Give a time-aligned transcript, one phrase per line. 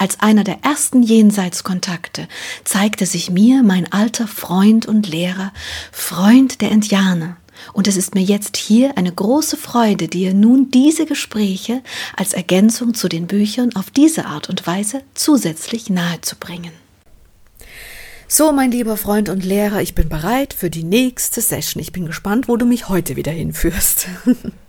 [0.00, 2.26] Als einer der ersten Jenseitskontakte
[2.64, 5.52] zeigte sich mir mein alter Freund und Lehrer,
[5.92, 7.36] Freund der Indianer,
[7.74, 11.82] und es ist mir jetzt hier eine große Freude, dir nun diese Gespräche
[12.16, 16.72] als Ergänzung zu den Büchern auf diese Art und Weise zusätzlich nahezubringen.
[18.26, 21.82] So, mein lieber Freund und Lehrer, ich bin bereit für die nächste Session.
[21.82, 24.08] Ich bin gespannt, wo du mich heute wieder hinführst.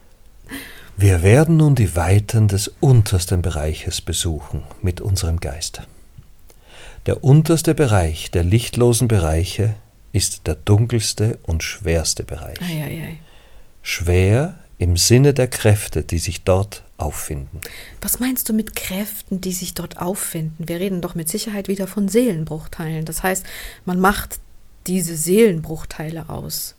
[0.97, 5.81] Wir werden nun die Weiten des untersten Bereiches besuchen mit unserem Geist.
[7.07, 9.73] Der unterste Bereich der lichtlosen Bereiche
[10.13, 12.61] ist der dunkelste und schwerste Bereich.
[12.61, 13.19] Ei, ei, ei.
[13.81, 17.61] Schwer im Sinne der Kräfte, die sich dort auffinden.
[18.01, 20.67] Was meinst du mit Kräften, die sich dort auffinden?
[20.67, 23.05] Wir reden doch mit Sicherheit wieder von Seelenbruchteilen.
[23.05, 23.45] Das heißt,
[23.85, 24.39] man macht
[24.87, 26.75] diese Seelenbruchteile aus.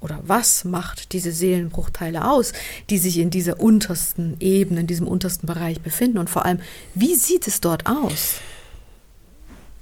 [0.00, 2.52] Oder was macht diese Seelenbruchteile aus,
[2.90, 6.18] die sich in dieser untersten Ebene, in diesem untersten Bereich befinden?
[6.18, 6.60] Und vor allem,
[6.94, 8.34] wie sieht es dort aus?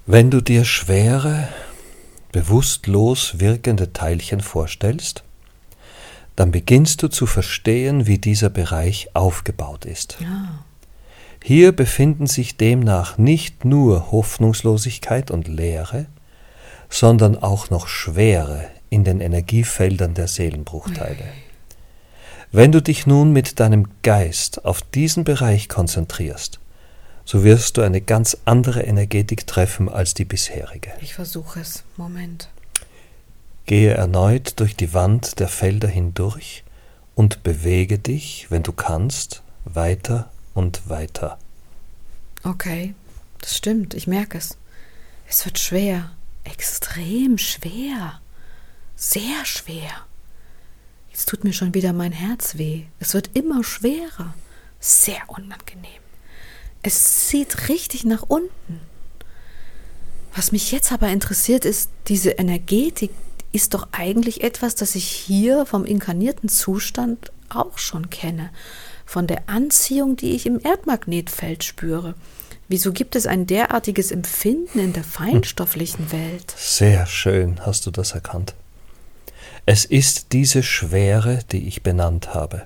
[0.07, 1.49] Wenn du dir schwere,
[2.31, 5.25] bewusstlos wirkende Teilchen vorstellst,
[6.37, 10.17] dann beginnst du zu verstehen, wie dieser Bereich aufgebaut ist.
[10.21, 10.65] Ja.
[11.43, 16.07] Hier befinden sich demnach nicht nur Hoffnungslosigkeit und Leere,
[16.89, 21.25] sondern auch noch Schwere in den Energiefeldern der Seelenbruchteile.
[22.53, 26.61] Wenn du dich nun mit deinem Geist auf diesen Bereich konzentrierst,
[27.25, 30.93] so wirst du eine ganz andere Energetik treffen als die bisherige.
[31.01, 31.83] Ich versuche es.
[31.97, 32.49] Moment.
[33.67, 36.63] Gehe erneut durch die Wand der Felder hindurch
[37.17, 41.39] und bewege dich, wenn du kannst, weiter und weiter.
[42.45, 42.95] Okay,
[43.41, 44.57] das stimmt, ich merke es.
[45.29, 46.13] Es wird schwer,
[46.45, 48.21] extrem schwer,
[49.11, 49.91] sehr schwer.
[51.11, 52.85] Jetzt tut mir schon wieder mein Herz weh.
[52.99, 54.35] Es wird immer schwerer,
[54.81, 56.03] sehr unangenehm.
[56.83, 58.81] Es zieht richtig nach unten.
[60.35, 63.11] Was mich jetzt aber interessiert, ist, diese Energetik
[63.53, 68.51] ist doch eigentlich etwas, das ich hier vom inkarnierten Zustand auch schon kenne.
[69.07, 72.15] Von der Anziehung, die ich im Erdmagnetfeld spüre.
[72.69, 76.53] Wieso gibt es ein derartiges Empfinden in der feinstofflichen Welt?
[76.57, 78.55] Sehr schön hast du das erkannt.
[79.67, 82.63] Es ist diese Schwere, die ich benannt habe.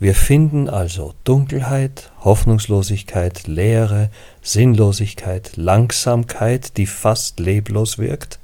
[0.00, 4.10] Wir finden also Dunkelheit, Hoffnungslosigkeit, Leere,
[4.40, 8.38] Sinnlosigkeit, Langsamkeit, die fast leblos wirkt,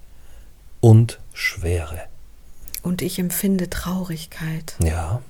[0.81, 2.03] und Schwere.
[2.83, 4.75] Und ich empfinde Traurigkeit.
[4.83, 5.23] Ja,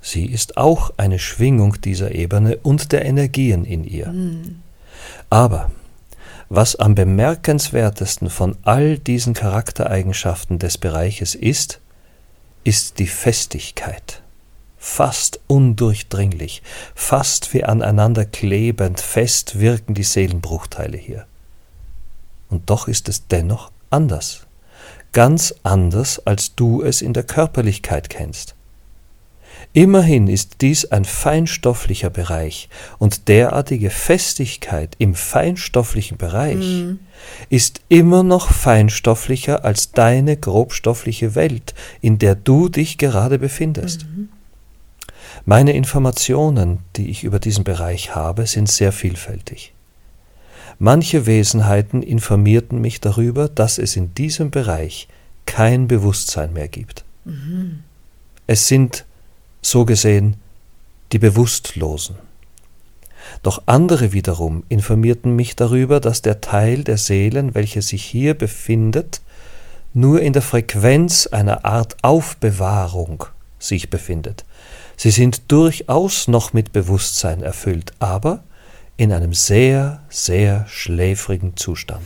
[0.00, 4.06] sie ist auch eine Schwingung dieser Ebene und der Energien in ihr.
[4.06, 4.62] Hm.
[5.30, 5.72] Aber
[6.54, 11.80] was am bemerkenswertesten von all diesen Charaktereigenschaften des Bereiches ist,
[12.62, 14.22] ist die Festigkeit.
[14.76, 16.62] Fast undurchdringlich,
[16.94, 21.24] fast wie aneinander klebend, fest wirken die Seelenbruchteile hier.
[22.50, 24.46] Und doch ist es dennoch anders,
[25.12, 28.56] ganz anders, als du es in der Körperlichkeit kennst.
[29.74, 32.68] Immerhin ist dies ein feinstofflicher Bereich
[32.98, 36.98] und derartige Festigkeit im feinstofflichen Bereich Mhm.
[37.48, 44.04] ist immer noch feinstofflicher als deine grobstoffliche Welt, in der du dich gerade befindest.
[45.46, 49.72] Meine Informationen, die ich über diesen Bereich habe, sind sehr vielfältig.
[50.78, 55.08] Manche Wesenheiten informierten mich darüber, dass es in diesem Bereich
[55.46, 57.04] kein Bewusstsein mehr gibt.
[58.46, 59.04] Es sind
[59.62, 60.36] so gesehen
[61.12, 62.16] die Bewusstlosen.
[63.42, 69.20] Doch andere wiederum informierten mich darüber, dass der Teil der Seelen, welcher sich hier befindet,
[69.94, 73.24] nur in der Frequenz einer Art Aufbewahrung
[73.58, 74.44] sich befindet.
[74.96, 78.42] Sie sind durchaus noch mit Bewusstsein erfüllt, aber
[78.96, 82.02] in einem sehr, sehr schläfrigen Zustand.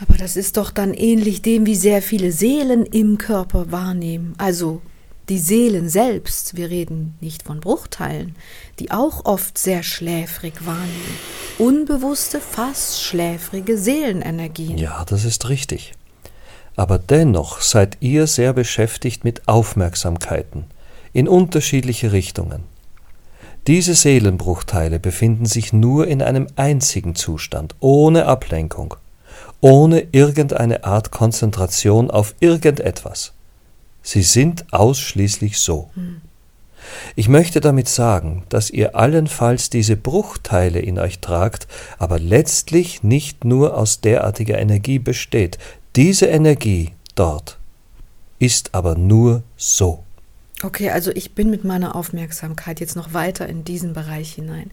[0.00, 4.34] Aber das ist doch dann ähnlich dem, wie sehr viele Seelen im Körper wahrnehmen.
[4.38, 4.82] Also
[5.28, 8.36] die Seelen selbst, wir reden nicht von Bruchteilen,
[8.78, 11.18] die auch oft sehr schläfrig wahrnehmen.
[11.58, 14.78] Unbewusste, fast schläfrige Seelenenergien.
[14.78, 15.94] Ja, das ist richtig.
[16.76, 20.64] Aber dennoch seid ihr sehr beschäftigt mit Aufmerksamkeiten
[21.12, 22.62] in unterschiedliche Richtungen.
[23.66, 28.94] Diese Seelenbruchteile befinden sich nur in einem einzigen Zustand, ohne Ablenkung,
[29.60, 33.32] ohne irgendeine Art Konzentration auf irgendetwas.
[34.06, 35.90] Sie sind ausschließlich so.
[37.16, 41.66] Ich möchte damit sagen, dass ihr allenfalls diese Bruchteile in euch tragt,
[41.98, 45.58] aber letztlich nicht nur aus derartiger Energie besteht.
[45.96, 47.58] Diese Energie dort
[48.38, 50.04] ist aber nur so.
[50.62, 54.70] Okay, also ich bin mit meiner Aufmerksamkeit jetzt noch weiter in diesen Bereich hinein.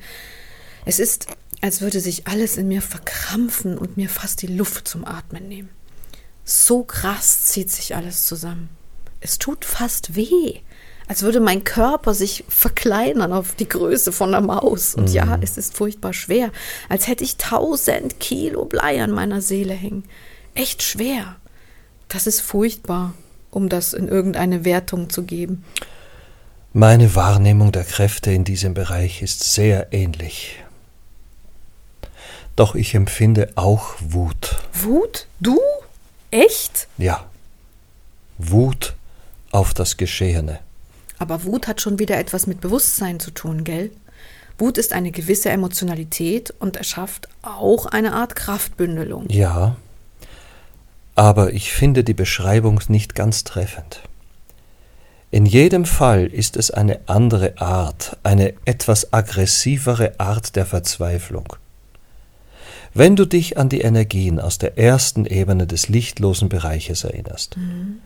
[0.85, 1.25] Es ist,
[1.59, 5.69] als würde sich alles in mir verkrampfen und mir fast die Luft zum Atmen nehmen.
[6.45, 8.69] So krass zieht sich alles zusammen.
[9.23, 10.59] Es tut fast weh,
[11.07, 14.95] als würde mein Körper sich verkleinern auf die Größe von einer Maus.
[14.95, 15.15] Und mhm.
[15.15, 16.51] ja, es ist furchtbar schwer,
[16.89, 20.03] als hätte ich tausend Kilo Blei an meiner Seele hängen.
[20.55, 21.37] Echt schwer.
[22.09, 23.13] Das ist furchtbar,
[23.49, 25.63] um das in irgendeine Wertung zu geben.
[26.73, 30.61] Meine Wahrnehmung der Kräfte in diesem Bereich ist sehr ähnlich.
[32.57, 34.57] Doch ich empfinde auch Wut.
[34.73, 35.27] Wut?
[35.39, 35.59] Du?
[36.29, 36.89] Echt?
[36.97, 37.23] Ja.
[38.37, 38.95] Wut
[39.53, 40.59] auf das Geschehene.
[41.19, 43.91] Aber Wut hat schon wieder etwas mit Bewusstsein zu tun, gell?
[44.57, 49.25] Wut ist eine gewisse Emotionalität und erschafft auch eine Art Kraftbündelung.
[49.29, 49.75] Ja,
[51.15, 54.01] aber ich finde die Beschreibung nicht ganz treffend.
[55.31, 61.55] In jedem Fall ist es eine andere Art, eine etwas aggressivere Art der Verzweiflung.
[62.93, 67.99] Wenn du dich an die Energien aus der ersten Ebene des lichtlosen Bereiches erinnerst, mhm.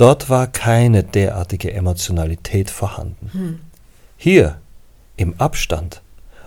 [0.00, 3.30] Dort war keine derartige Emotionalität vorhanden.
[3.32, 3.60] Mhm.
[4.16, 4.60] Hier,
[5.16, 6.02] im Abstand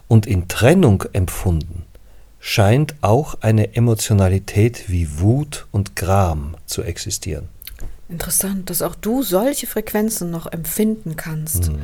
[0.07, 1.85] und in Trennung empfunden,
[2.39, 7.49] scheint auch eine Emotionalität wie Wut und Gram zu existieren.
[8.09, 11.71] Interessant, dass auch du solche Frequenzen noch empfinden kannst.
[11.71, 11.81] Mhm.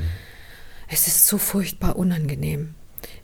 [0.87, 2.75] Es ist so furchtbar unangenehm.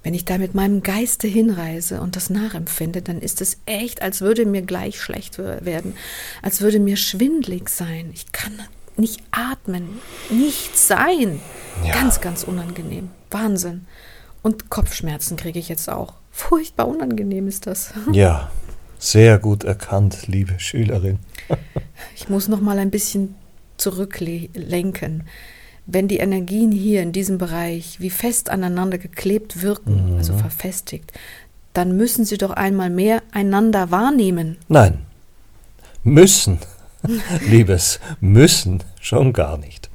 [0.05, 4.21] Wenn ich da mit meinem Geiste hinreise und das nachempfinde, dann ist es echt, als
[4.21, 5.95] würde mir gleich schlecht werden,
[6.43, 8.11] als würde mir schwindlig sein.
[8.13, 8.53] Ich kann
[8.97, 9.99] nicht atmen,
[10.29, 11.39] nichts sein.
[11.83, 11.95] Ja.
[11.95, 13.09] Ganz, ganz unangenehm.
[13.31, 13.87] Wahnsinn.
[14.43, 16.13] Und Kopfschmerzen kriege ich jetzt auch.
[16.29, 17.91] Furchtbar unangenehm ist das.
[18.11, 18.51] Ja,
[18.99, 21.17] sehr gut erkannt, liebe Schülerin.
[22.15, 23.33] ich muss noch mal ein bisschen
[23.77, 25.23] zurücklenken
[25.87, 30.17] wenn die Energien hier in diesem Bereich wie fest aneinander geklebt wirken, mhm.
[30.17, 31.11] also verfestigt,
[31.73, 34.57] dann müssen sie doch einmal mehr einander wahrnehmen.
[34.67, 34.99] Nein,
[36.03, 36.59] müssen,
[37.47, 39.89] liebes, müssen schon gar nicht.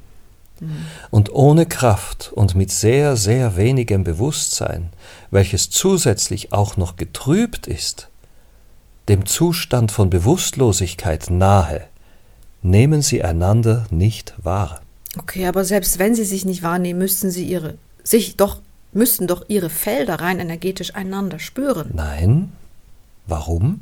[0.59, 0.85] Mhm.
[1.09, 4.91] Und ohne Kraft und mit sehr, sehr wenigem Bewusstsein,
[5.31, 8.09] welches zusätzlich auch noch getrübt ist,
[9.09, 11.81] dem Zustand von Bewusstlosigkeit nahe,
[12.61, 14.80] nehmen sie einander nicht wahr.
[15.17, 18.61] Okay, aber selbst wenn sie sich nicht wahrnehmen, müssten sie ihre, sich doch,
[18.93, 21.91] müssten doch ihre Felder rein energetisch einander spüren.
[21.93, 22.51] Nein.
[23.27, 23.81] Warum?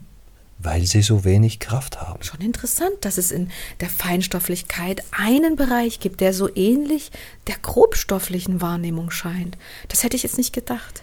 [0.57, 2.21] Weil sie so wenig Kraft haben.
[2.21, 3.49] Schon interessant, dass es in
[3.79, 7.11] der Feinstofflichkeit einen Bereich gibt, der so ähnlich
[7.47, 9.57] der grobstofflichen Wahrnehmung scheint.
[9.87, 11.01] Das hätte ich jetzt nicht gedacht.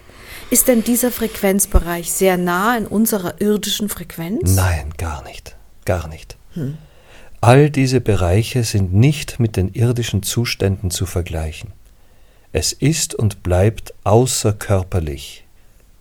[0.51, 4.55] Ist denn dieser Frequenzbereich sehr nah in unserer irdischen Frequenz?
[4.55, 5.55] Nein, gar nicht.
[5.85, 6.37] Gar nicht.
[6.53, 6.77] Hm.
[7.41, 11.71] All diese Bereiche sind nicht mit den irdischen Zuständen zu vergleichen.
[12.51, 15.45] Es ist und bleibt außerkörperlich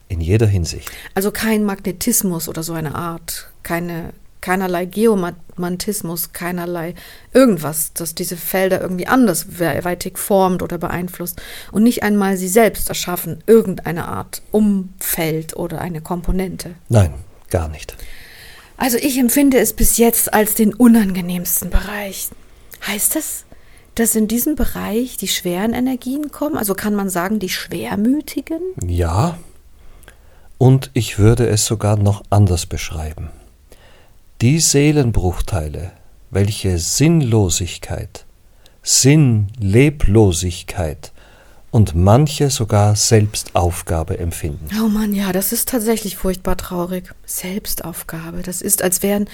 [0.09, 0.91] in jeder Hinsicht.
[1.15, 6.95] Also kein Magnetismus oder so eine Art, keine, keinerlei Geomagnetismus, keinerlei
[7.35, 13.43] irgendwas, das diese Felder irgendwie andersweitig formt oder beeinflusst und nicht einmal sie selbst erschaffen,
[13.47, 16.77] irgendeine Art Umfeld oder eine Komponente.
[16.89, 17.13] Nein,
[17.51, 17.95] gar nicht.
[18.77, 22.29] Also ich empfinde es bis jetzt als den unangenehmsten Bereich.
[22.87, 23.47] Heißt das,
[23.95, 26.59] dass in diesem Bereich die schweren Energien kommen?
[26.59, 28.61] Also kann man sagen, die schwermütigen?
[28.87, 29.39] Ja.
[30.59, 33.31] Und ich würde es sogar noch anders beschreiben.
[34.43, 35.93] Die Seelenbruchteile,
[36.31, 38.27] welche Sinnlosigkeit,
[38.83, 41.13] Sinnleblosigkeit
[41.71, 44.69] und manche sogar Selbstaufgabe empfinden.
[44.83, 47.13] Oh Mann, ja, das ist tatsächlich furchtbar traurig.
[47.25, 49.29] Selbstaufgabe, das ist, als wären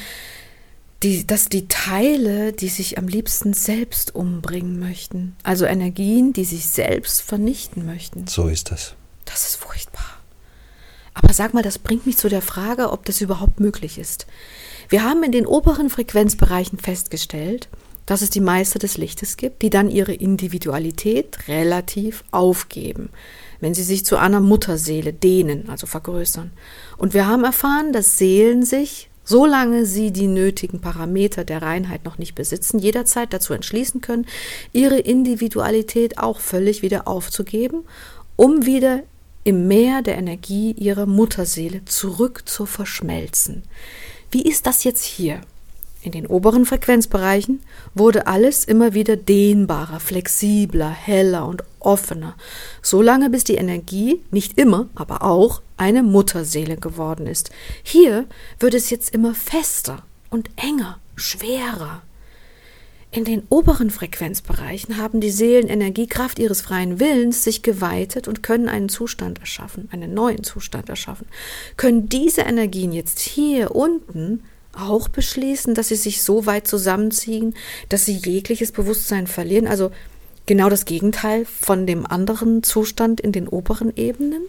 [1.03, 6.69] die, dass die Teile, die sich am liebsten selbst umbringen möchten, also Energien, die sich
[6.69, 8.27] selbst vernichten möchten.
[8.27, 8.95] So ist es.
[9.25, 10.05] Das ist furchtbar.
[11.15, 14.27] Aber sag mal, das bringt mich zu der Frage, ob das überhaupt möglich ist.
[14.89, 17.69] Wir haben in den oberen Frequenzbereichen festgestellt,
[18.07, 23.11] dass es die Meister des Lichtes gibt, die dann ihre Individualität relativ aufgeben,
[23.61, 26.51] wenn sie sich zu einer Mutterseele dehnen, also vergrößern.
[26.99, 32.19] Und wir haben erfahren, dass Seelen sich, solange sie die nötigen Parameter der Reinheit noch
[32.19, 34.27] nicht besitzen, jederzeit dazu entschließen können,
[34.73, 37.85] ihre Individualität auch völlig wieder aufzugeben,
[38.37, 39.03] um wieder
[39.45, 43.63] im Meer der Energie ihrer Mutterseele zurück zu verschmelzen.
[44.31, 45.41] Wie ist das jetzt hier?
[46.03, 47.61] In den oberen Frequenzbereichen
[47.95, 52.37] wurde alles immer wieder dehnbarer, flexibler, heller und offener,
[52.83, 57.51] solange bis die Energie nicht immer, aber auch eine Mutterseele geworden ist.
[57.85, 58.27] Hier
[58.59, 62.03] wird es jetzt immer fester und enger, schwerer.
[63.13, 68.69] In den oberen Frequenzbereichen haben die Seelen Energiekraft ihres freien Willens sich geweitet und können
[68.69, 71.29] einen Zustand erschaffen, einen neuen Zustand erschaffen.
[71.77, 74.43] Können diese Energien jetzt hier unten
[74.77, 77.55] auch beschließen, dass sie sich so weit zusammenziehen,
[77.89, 79.67] dass sie jegliches Bewusstsein verlieren?
[79.67, 79.91] Also
[80.47, 84.43] genau das Gegenteil von dem anderen Zustand in den oberen Ebenen?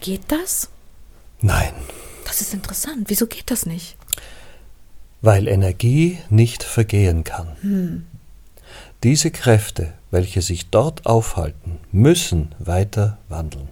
[0.00, 0.68] Geht das?
[1.40, 1.72] Nein.
[2.24, 3.04] Das ist interessant.
[3.08, 3.96] Wieso geht das nicht?
[5.20, 7.56] Weil Energie nicht vergehen kann.
[7.60, 8.06] Hm.
[9.02, 13.68] Diese Kräfte, welche sich dort aufhalten, müssen weiter wandeln.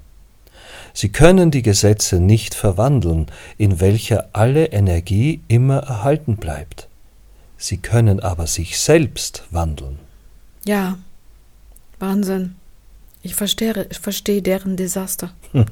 [0.94, 3.26] Sie können die Gesetze nicht verwandeln,
[3.58, 6.88] in welcher alle Energie immer erhalten bleibt.
[7.56, 9.98] Sie können aber sich selbst wandeln.
[10.64, 10.98] Ja,
[11.98, 12.56] Wahnsinn.
[13.22, 15.32] Ich verstehe, ich verstehe deren Desaster.
[15.52, 15.66] Hm.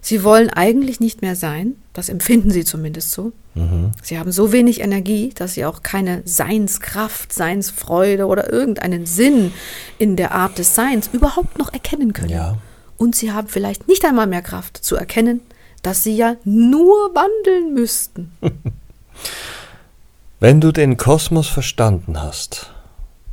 [0.00, 3.32] Sie wollen eigentlich nicht mehr sein, das empfinden sie zumindest so.
[3.54, 3.92] Mhm.
[4.02, 9.52] Sie haben so wenig Energie, dass sie auch keine Seinskraft, Seinsfreude oder irgendeinen Sinn
[9.98, 12.30] in der Art des Seins überhaupt noch erkennen können.
[12.30, 12.58] Ja.
[12.96, 15.40] Und sie haben vielleicht nicht einmal mehr Kraft zu erkennen,
[15.82, 18.32] dass sie ja nur wandeln müssten.
[20.40, 22.70] Wenn du den Kosmos verstanden hast,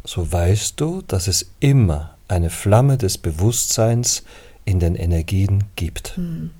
[0.04, 4.24] so weißt du, dass es immer eine Flamme des Bewusstseins
[4.66, 6.16] in den Energien gibt.
[6.16, 6.52] Hm.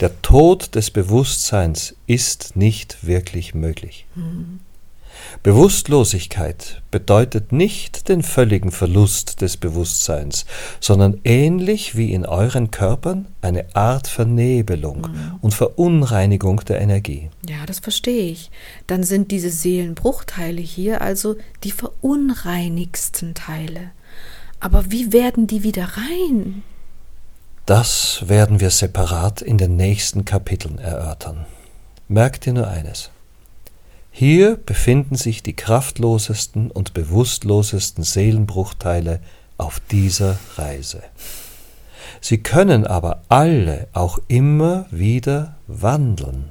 [0.00, 4.06] Der Tod des Bewusstseins ist nicht wirklich möglich.
[4.14, 4.60] Hm.
[5.42, 10.46] Bewusstlosigkeit bedeutet nicht den völligen Verlust des Bewusstseins,
[10.80, 15.38] sondern ähnlich wie in euren Körpern eine Art Vernebelung mhm.
[15.40, 17.30] und Verunreinigung der Energie.
[17.48, 18.50] Ja, das verstehe ich.
[18.86, 23.90] Dann sind diese Seelenbruchteile hier also die verunreinigsten Teile.
[24.60, 26.62] Aber wie werden die wieder rein?
[27.66, 31.46] Das werden wir separat in den nächsten Kapiteln erörtern.
[32.08, 33.10] Merkt dir nur eines.
[34.18, 39.20] Hier befinden sich die kraftlosesten und bewusstlosesten Seelenbruchteile
[39.58, 41.02] auf dieser Reise.
[42.22, 46.46] Sie können aber alle auch immer wieder wandeln.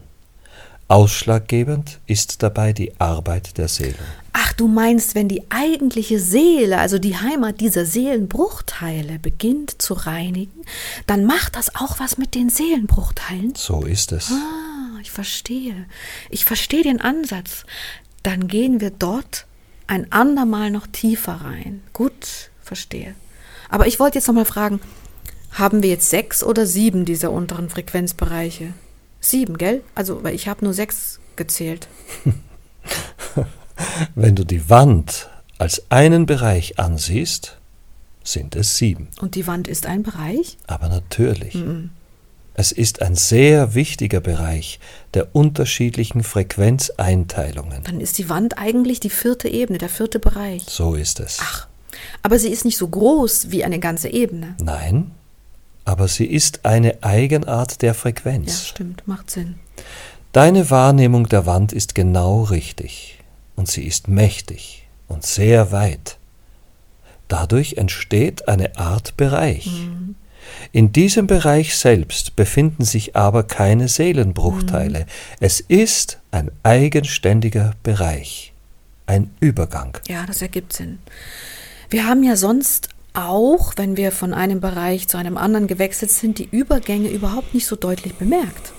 [0.90, 3.96] Ausschlaggebend ist dabei die Arbeit der Seele.
[4.34, 10.66] Ach, du meinst, wenn die eigentliche Seele, also die Heimat dieser Seelenbruchteile, beginnt zu reinigen,
[11.08, 13.56] dann macht das auch was mit den Seelenbruchteilen?
[13.56, 14.30] So ist es.
[14.32, 14.65] Ah
[15.06, 15.86] ich verstehe.
[16.32, 17.66] Ich verstehe den Ansatz.
[18.24, 19.46] Dann gehen wir dort
[19.86, 21.84] ein andermal noch tiefer rein.
[21.94, 23.14] Gut, verstehe.
[23.70, 24.82] Aber ich wollte jetzt noch mal fragen,
[25.52, 28.74] haben wir jetzt sechs oder sieben dieser unteren Frequenzbereiche?
[29.20, 29.84] Sieben, gell?
[29.94, 31.88] Also, weil ich habe nur sechs gezählt.
[34.16, 37.58] Wenn du die Wand als einen Bereich ansiehst,
[38.24, 39.10] sind es sieben.
[39.22, 40.58] Und die Wand ist ein Bereich?
[40.66, 41.54] Aber natürlich.
[41.54, 41.92] Mm
[42.56, 44.80] es ist ein sehr wichtiger Bereich
[45.14, 47.84] der unterschiedlichen Frequenzeinteilungen.
[47.84, 50.64] Dann ist die Wand eigentlich die vierte Ebene, der vierte Bereich.
[50.68, 51.40] So ist es.
[51.42, 51.68] Ach,
[52.22, 54.56] aber sie ist nicht so groß wie eine ganze Ebene.
[54.62, 55.12] Nein,
[55.84, 58.62] aber sie ist eine Eigenart der Frequenz.
[58.62, 59.56] Ja, stimmt, macht Sinn.
[60.32, 63.20] Deine Wahrnehmung der Wand ist genau richtig
[63.56, 66.18] und sie ist mächtig und sehr weit.
[67.28, 69.68] Dadurch entsteht eine Art Bereich.
[69.68, 70.16] Mhm.
[70.72, 75.00] In diesem Bereich selbst befinden sich aber keine Seelenbruchteile.
[75.00, 75.06] Mhm.
[75.40, 78.54] Es ist ein eigenständiger Bereich,
[79.06, 79.98] ein Übergang.
[80.08, 81.00] Ja, das ergibt Sinn.
[81.90, 86.40] Wir haben ja sonst auch, wenn wir von einem Bereich zu einem anderen gewechselt sind,
[86.40, 88.74] die Übergänge überhaupt nicht so deutlich bemerkt.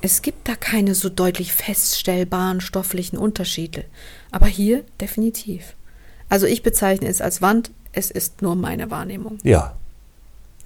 [0.00, 3.84] Es gibt da keine so deutlich feststellbaren stofflichen Unterschiede.
[4.32, 5.76] Aber hier definitiv.
[6.28, 9.38] Also ich bezeichne es als Wand, es ist nur meine Wahrnehmung.
[9.44, 9.76] Ja,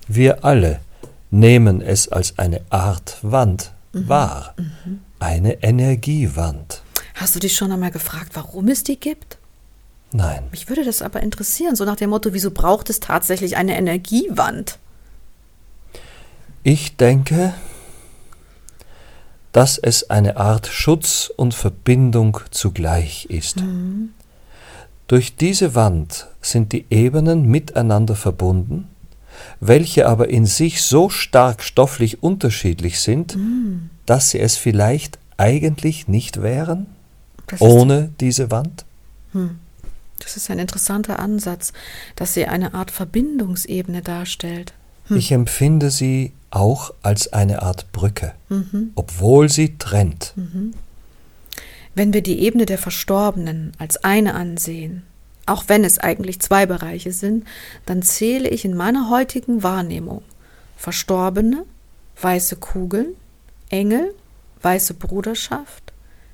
[0.08, 0.80] wir alle
[1.30, 4.08] nehmen es als eine Art Wand mhm.
[4.08, 5.00] wahr, mhm.
[5.18, 6.82] eine Energiewand.
[7.14, 9.38] Hast du dich schon einmal gefragt, warum es die gibt?
[10.12, 10.44] Nein.
[10.50, 14.78] Mich würde das aber interessieren, so nach dem Motto, wieso braucht es tatsächlich eine Energiewand?
[16.62, 17.54] Ich denke,
[19.52, 23.60] dass es eine Art Schutz und Verbindung zugleich ist.
[23.60, 24.10] Mhm.
[25.06, 28.88] Durch diese Wand sind die Ebenen miteinander verbunden
[29.60, 33.90] welche aber in sich so stark stofflich unterschiedlich sind, mm.
[34.06, 36.86] dass sie es vielleicht eigentlich nicht wären,
[37.58, 38.84] ohne diese Wand?
[39.32, 39.58] Hm.
[40.18, 41.72] Das ist ein interessanter Ansatz,
[42.16, 44.72] dass sie eine Art Verbindungsebene darstellt.
[45.08, 45.16] Hm.
[45.16, 48.92] Ich empfinde sie auch als eine Art Brücke, mhm.
[48.94, 50.32] obwohl sie trennt.
[50.36, 50.72] Mhm.
[51.94, 55.02] Wenn wir die Ebene der Verstorbenen als eine ansehen,
[55.46, 57.46] auch wenn es eigentlich zwei Bereiche sind,
[57.86, 60.22] dann zähle ich in meiner heutigen Wahrnehmung
[60.76, 61.64] Verstorbene,
[62.20, 63.14] weiße Kugeln,
[63.70, 64.12] Engel,
[64.62, 65.92] weiße Bruderschaft,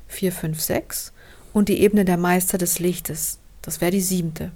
[0.09, 1.12] 4, 5, 6
[1.52, 4.50] und die Ebene der Meister des Lichtes, das wäre die siebte.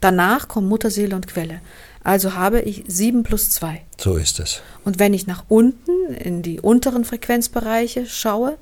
[0.00, 1.60] Danach kommen Mutterseele und Quelle.
[2.04, 3.82] Also habe ich 7 plus 2.
[3.98, 4.60] So ist es.
[4.84, 8.58] Und wenn ich nach unten in die unteren Frequenzbereiche schaue,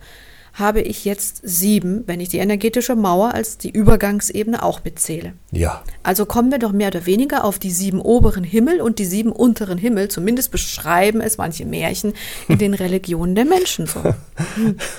[0.54, 5.32] habe ich jetzt sieben, wenn ich die energetische Mauer als die Übergangsebene auch mitzähle.
[5.50, 5.82] Ja.
[6.04, 9.32] Also kommen wir doch mehr oder weniger auf die sieben oberen Himmel und die sieben
[9.32, 10.08] unteren Himmel.
[10.08, 12.14] Zumindest beschreiben es manche Märchen
[12.46, 14.00] in den Religionen der Menschen so.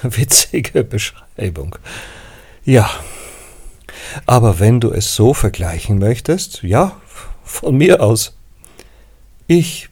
[0.04, 1.78] Witzige Beschreibung.
[2.66, 2.90] Ja.
[4.26, 7.00] Aber wenn du es so vergleichen möchtest, ja,
[7.44, 8.36] von mir aus.
[9.48, 9.90] Ich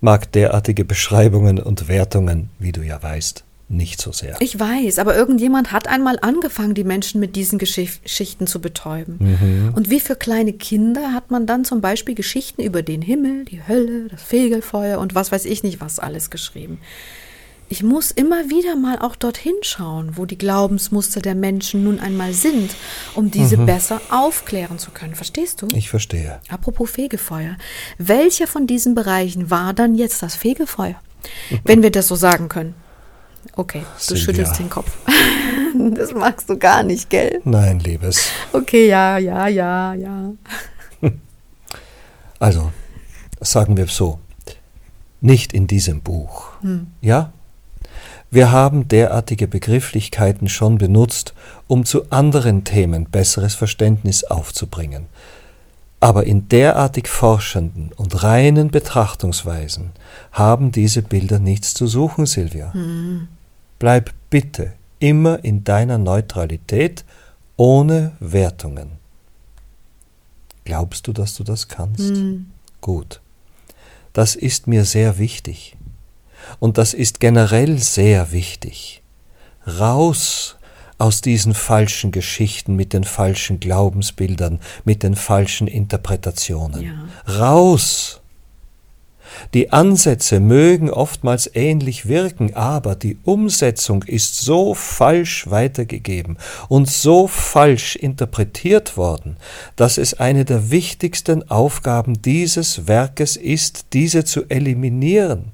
[0.00, 4.36] mag derartige Beschreibungen und Wertungen, wie du ja weißt nicht so sehr.
[4.40, 9.16] Ich weiß, aber irgendjemand hat einmal angefangen, die Menschen mit diesen Geschichten zu betäuben.
[9.20, 9.74] Mhm.
[9.74, 13.66] Und wie für kleine Kinder hat man dann zum Beispiel Geschichten über den Himmel, die
[13.66, 16.80] Hölle, das Fegelfeuer und was weiß ich nicht was alles geschrieben.
[17.68, 22.34] Ich muss immer wieder mal auch dorthin schauen, wo die Glaubensmuster der Menschen nun einmal
[22.34, 22.74] sind,
[23.14, 23.66] um diese mhm.
[23.66, 25.14] besser aufklären zu können.
[25.14, 25.68] Verstehst du?
[25.72, 26.40] Ich verstehe.
[26.48, 27.56] Apropos Fegefeuer.
[27.96, 31.00] Welcher von diesen Bereichen war dann jetzt das Fegefeuer?
[31.64, 32.74] Wenn wir das so sagen können.
[33.56, 34.24] Okay, du Silvia.
[34.24, 34.90] schüttelst den Kopf.
[35.94, 37.40] Das magst du gar nicht, gell?
[37.44, 38.28] Nein, Liebes.
[38.52, 40.32] Okay, ja, ja, ja, ja.
[42.40, 42.72] Also,
[43.40, 44.18] sagen wir so,
[45.20, 46.48] nicht in diesem Buch.
[46.62, 46.88] Hm.
[47.00, 47.32] Ja?
[48.30, 51.34] Wir haben derartige Begrifflichkeiten schon benutzt,
[51.66, 55.06] um zu anderen Themen besseres Verständnis aufzubringen.
[56.00, 59.90] Aber in derartig forschenden und reinen Betrachtungsweisen
[60.32, 62.70] haben diese Bilder nichts zu suchen, Silvia.
[62.74, 63.28] Mhm.
[63.80, 67.04] Bleib bitte immer in deiner Neutralität
[67.56, 68.92] ohne Wertungen.
[70.64, 72.10] Glaubst du, dass du das kannst?
[72.10, 72.50] Mhm.
[72.80, 73.20] Gut.
[74.12, 75.76] Das ist mir sehr wichtig.
[76.58, 79.02] Und das ist generell sehr wichtig.
[79.66, 80.56] Raus
[80.98, 86.82] aus diesen falschen Geschichten mit den falschen Glaubensbildern, mit den falschen Interpretationen.
[86.82, 87.38] Ja.
[87.38, 88.20] Raus!
[89.54, 96.38] Die Ansätze mögen oftmals ähnlich wirken, aber die Umsetzung ist so falsch weitergegeben
[96.68, 99.36] und so falsch interpretiert worden,
[99.76, 105.52] dass es eine der wichtigsten Aufgaben dieses Werkes ist, diese zu eliminieren,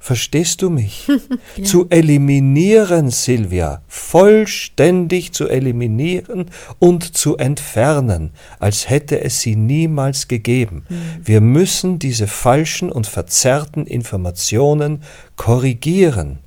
[0.00, 1.08] Verstehst du mich?
[1.56, 1.64] ja.
[1.64, 6.46] Zu eliminieren, Silvia, vollständig zu eliminieren
[6.78, 8.30] und zu entfernen,
[8.60, 10.86] als hätte es sie niemals gegeben.
[10.88, 10.96] Mhm.
[11.24, 15.02] Wir müssen diese falschen und verzerrten Informationen
[15.36, 16.38] korrigieren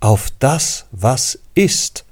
[0.00, 2.04] auf das, was ist,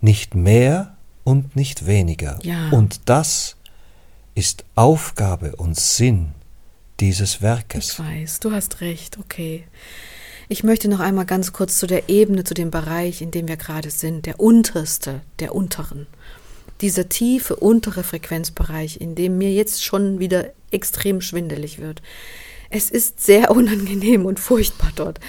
[0.00, 2.38] nicht mehr und nicht weniger.
[2.42, 2.70] Ja.
[2.70, 3.56] Und das
[4.36, 6.28] ist Aufgabe und Sinn
[7.00, 7.92] dieses Werkes.
[7.92, 9.64] Ich weiß, du hast recht, okay.
[10.48, 13.56] Ich möchte noch einmal ganz kurz zu der Ebene, zu dem Bereich, in dem wir
[13.56, 16.06] gerade sind, der unterste, der unteren.
[16.80, 22.00] Dieser tiefe untere Frequenzbereich, in dem mir jetzt schon wieder extrem schwindelig wird.
[22.70, 25.20] Es ist sehr unangenehm und furchtbar dort.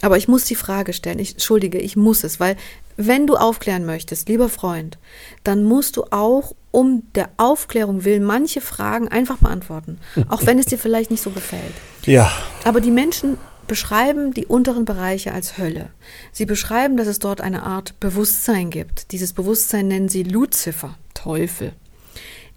[0.00, 2.56] Aber ich muss die Frage stellen, ich entschuldige, ich muss es, weil
[2.98, 4.98] wenn du aufklären möchtest, lieber Freund,
[5.44, 10.66] dann musst du auch um der Aufklärung willen manche Fragen einfach beantworten, auch wenn es
[10.66, 11.72] dir vielleicht nicht so gefällt.
[12.04, 12.30] Ja.
[12.64, 15.90] Aber die Menschen beschreiben die unteren Bereiche als Hölle.
[16.32, 19.12] Sie beschreiben, dass es dort eine Art Bewusstsein gibt.
[19.12, 21.72] Dieses Bewusstsein nennen sie Luzifer, Teufel.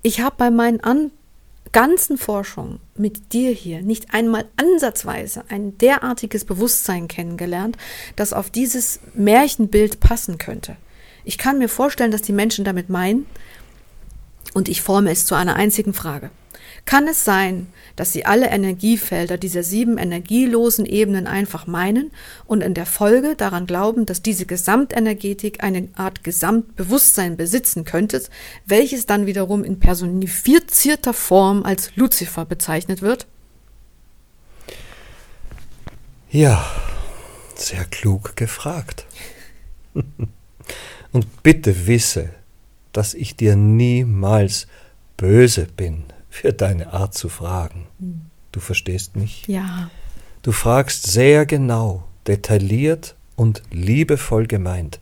[0.01, 1.11] Ich habe bei meinen An
[1.71, 7.77] ganzen Forschung mit dir hier nicht einmal ansatzweise ein derartiges Bewusstsein kennengelernt,
[8.15, 10.75] das auf dieses Märchenbild passen könnte.
[11.23, 13.25] Ich kann mir vorstellen, dass die Menschen damit meinen,
[14.53, 16.29] und ich forme es zu einer einzigen Frage.
[16.85, 22.11] Kann es sein, dass sie alle Energiefelder dieser sieben energielosen Ebenen einfach meinen
[22.45, 28.21] und in der Folge daran glauben, dass diese Gesamtenergetik eine Art Gesamtbewusstsein besitzen könnte,
[28.65, 33.27] welches dann wiederum in personifizierter Form als Luzifer bezeichnet wird?
[36.31, 36.65] Ja,
[37.55, 39.05] sehr klug gefragt.
[41.11, 42.29] und bitte wisse,
[42.93, 44.67] dass ich dir niemals
[45.17, 47.85] böse bin für deine Art zu fragen.
[48.51, 49.45] Du verstehst mich?
[49.47, 49.91] Ja.
[50.41, 54.99] Du fragst sehr genau, detailliert und liebevoll gemeint.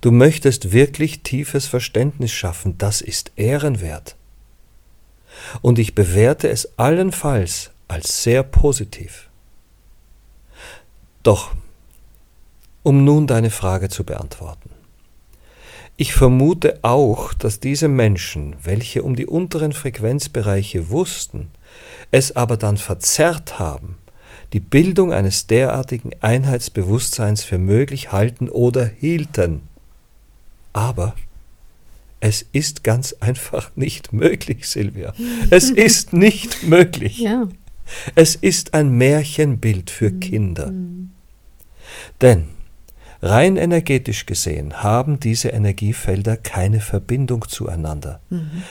[0.00, 4.16] Du möchtest wirklich tiefes Verständnis schaffen, das ist ehrenwert.
[5.62, 9.28] Und ich bewerte es allenfalls als sehr positiv.
[11.22, 11.54] Doch,
[12.82, 14.70] um nun deine Frage zu beantworten.
[15.96, 21.48] Ich vermute auch, dass diese Menschen, welche um die unteren Frequenzbereiche wussten,
[22.10, 23.96] es aber dann verzerrt haben,
[24.52, 29.62] die Bildung eines derartigen Einheitsbewusstseins für möglich halten oder hielten.
[30.72, 31.16] Aber
[32.20, 35.14] es ist ganz einfach nicht möglich, Silvia.
[35.50, 37.18] Es ist nicht möglich.
[37.18, 37.48] Ja.
[38.14, 40.72] Es ist ein Märchenbild für Kinder.
[42.20, 42.48] Denn
[43.22, 48.20] rein energetisch gesehen haben diese Energiefelder keine Verbindung zueinander.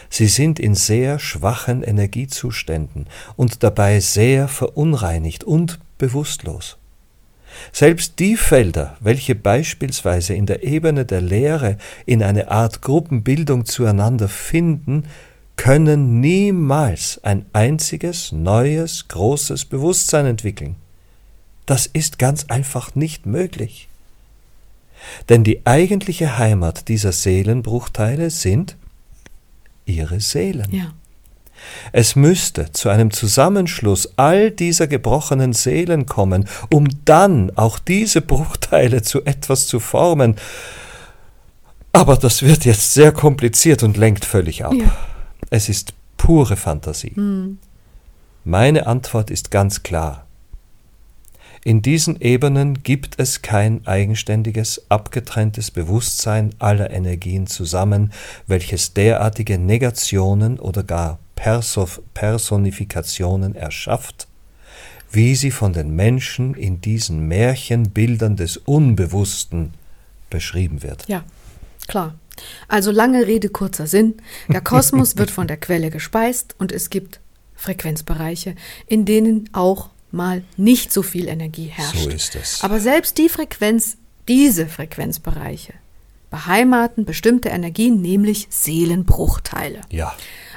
[0.09, 6.77] Sie sind in sehr schwachen Energiezuständen und dabei sehr verunreinigt und bewusstlos.
[7.71, 14.27] Selbst die Felder, welche beispielsweise in der Ebene der Lehre in eine Art Gruppenbildung zueinander
[14.27, 15.05] finden,
[15.55, 20.75] können niemals ein einziges neues großes Bewusstsein entwickeln.
[21.65, 23.87] Das ist ganz einfach nicht möglich.
[25.29, 28.77] Denn die eigentliche Heimat dieser Seelenbruchteile sind
[29.85, 30.71] ihre Seelen.
[30.71, 30.93] Ja.
[31.91, 39.01] Es müsste zu einem Zusammenschluss all dieser gebrochenen Seelen kommen, um dann auch diese Bruchteile
[39.01, 40.35] zu etwas zu formen.
[41.91, 44.73] Aber das wird jetzt sehr kompliziert und lenkt völlig ab.
[44.73, 44.95] Ja.
[45.49, 47.13] Es ist pure Fantasie.
[48.43, 50.24] Meine Antwort ist ganz klar.
[51.67, 58.13] In diesen Ebenen gibt es kein eigenständiges, abgetrenntes Bewusstsein aller Energien zusammen,
[58.45, 64.27] welches derartige Negationen oder gar Perso Personifikationen erschafft,
[65.09, 69.73] wie sie von den Menschen in diesen Märchenbildern des Unbewussten
[70.29, 71.07] beschrieben wird.
[71.07, 71.23] Ja,
[71.87, 72.13] klar.
[72.67, 74.17] Also lange Rede, kurzer Sinn.
[74.49, 77.21] Der Kosmos wird von der Quelle gespeist und es gibt
[77.55, 78.53] Frequenzbereiche,
[78.85, 81.97] in denen auch mal nicht so viel Energie herrscht.
[81.97, 82.63] So ist es.
[82.63, 83.97] Aber selbst die Frequenz,
[84.27, 85.73] diese Frequenzbereiche
[86.31, 89.81] beheimaten bestimmte Energien, nämlich Seelenbruchteile.
[89.89, 90.13] Ja.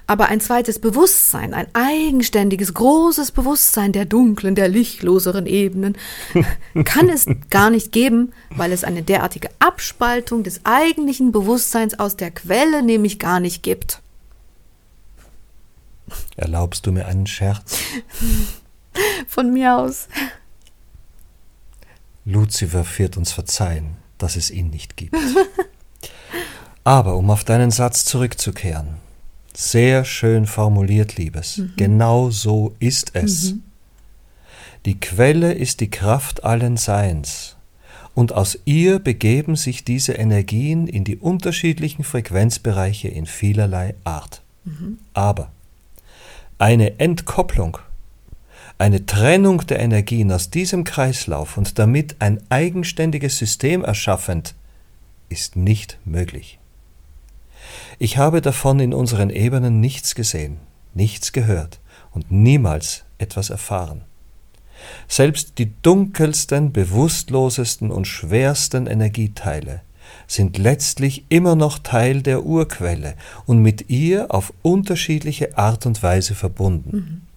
[0.08, 5.96] Aber ein zweites Bewusstsein, ein eigenständiges, großes Bewusstsein der dunklen, der lichtloseren Ebenen,
[6.84, 12.30] kann es gar nicht geben, weil es eine derartige Abspaltung des eigentlichen Bewusstseins aus der
[12.30, 14.00] Quelle nämlich gar nicht gibt.
[16.36, 17.76] Erlaubst du mir einen Scherz?
[19.26, 20.08] Von mir aus.
[22.24, 25.16] Luzifer wird uns verzeihen, dass es ihn nicht gibt.
[26.84, 28.96] Aber um auf deinen Satz zurückzukehren,
[29.54, 31.62] sehr schön formuliert, Liebes.
[31.76, 33.54] Genau so ist es.
[34.86, 37.56] Die Quelle ist die Kraft allen Seins,
[38.14, 44.42] und aus ihr begeben sich diese Energien in die unterschiedlichen Frequenzbereiche in vielerlei Art.
[45.14, 45.52] Aber
[46.58, 47.78] eine Entkopplung,
[48.78, 54.54] eine Trennung der Energien aus diesem Kreislauf und damit ein eigenständiges System erschaffend,
[55.28, 56.58] ist nicht möglich.
[57.98, 60.58] Ich habe davon in unseren Ebenen nichts gesehen,
[60.94, 61.80] nichts gehört
[62.12, 64.02] und niemals etwas erfahren.
[65.08, 69.82] Selbst die dunkelsten, bewusstlosesten und schwersten Energieteile
[70.28, 73.14] sind letztlich immer noch Teil der Urquelle
[73.44, 77.27] und mit ihr auf unterschiedliche Art und Weise verbunden.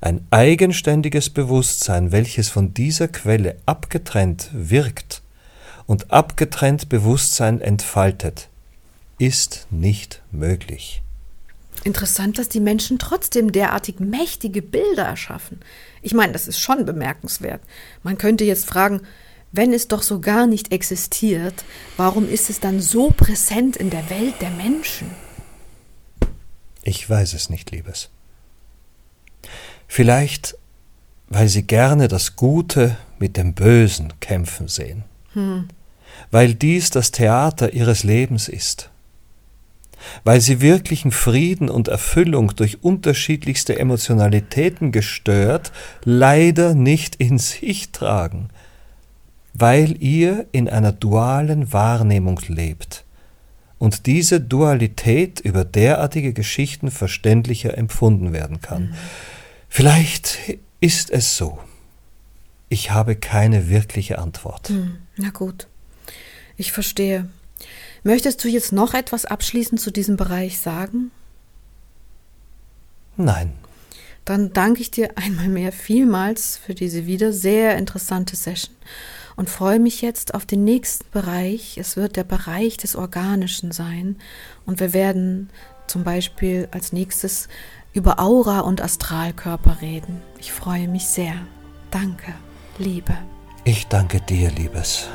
[0.00, 5.22] Ein eigenständiges Bewusstsein, welches von dieser Quelle abgetrennt wirkt
[5.86, 8.48] und abgetrennt Bewusstsein entfaltet,
[9.18, 11.02] ist nicht möglich.
[11.82, 15.60] Interessant, dass die Menschen trotzdem derartig mächtige Bilder erschaffen.
[16.02, 17.60] Ich meine, das ist schon bemerkenswert.
[18.02, 19.02] Man könnte jetzt fragen,
[19.50, 21.64] wenn es doch so gar nicht existiert,
[21.96, 25.10] warum ist es dann so präsent in der Welt der Menschen?
[26.82, 28.10] Ich weiß es nicht, Liebes.
[29.88, 30.56] Vielleicht,
[31.28, 35.02] weil sie gerne das Gute mit dem Bösen kämpfen sehen.
[36.30, 38.90] Weil dies das Theater ihres Lebens ist.
[40.22, 45.72] Weil sie wirklichen Frieden und Erfüllung durch unterschiedlichste Emotionalitäten gestört
[46.04, 48.50] leider nicht in sich tragen.
[49.54, 53.04] Weil ihr in einer dualen Wahrnehmung lebt
[53.78, 58.94] und diese Dualität über derartige Geschichten verständlicher empfunden werden kann.
[59.68, 61.58] Vielleicht ist es so.
[62.68, 64.68] Ich habe keine wirkliche Antwort.
[64.68, 65.66] Hm, na gut,
[66.56, 67.28] ich verstehe.
[68.02, 71.10] Möchtest du jetzt noch etwas abschließend zu diesem Bereich sagen?
[73.16, 73.52] Nein,
[74.24, 78.74] Dann danke ich dir einmal mehr vielmals für diese wieder sehr interessante Session
[79.36, 81.78] und freue mich jetzt auf den nächsten Bereich.
[81.78, 84.16] Es wird der Bereich des Organischen sein
[84.66, 85.48] und wir werden
[85.86, 87.48] zum Beispiel als nächstes
[87.92, 90.22] über Aura und Astralkörper reden.
[90.38, 91.34] Ich freue mich sehr.
[91.90, 92.34] Danke,
[92.78, 93.14] Liebe.
[93.64, 95.08] ich danke dir, Liebes.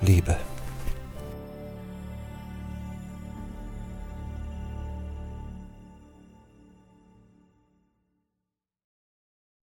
[0.00, 0.36] Liebe.